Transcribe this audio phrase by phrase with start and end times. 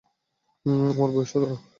[0.65, 1.55] আমার বয়স সতেরো।